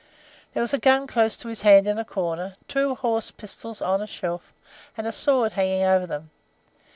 There 0.55 0.63
was 0.63 0.73
a 0.73 0.79
gun 0.79 1.05
close 1.05 1.37
to 1.37 1.47
his 1.47 1.61
hand 1.61 1.85
in 1.85 1.99
a 1.99 2.03
corner, 2.03 2.55
two 2.67 2.95
horse 2.95 3.29
pistols 3.29 3.83
on 3.83 4.01
a 4.01 4.07
shelf, 4.07 4.51
and 4.97 5.05
a 5.05 5.11
sword 5.11 5.51
hanging 5.51 5.83
over 5.83 6.07
them. 6.07 6.31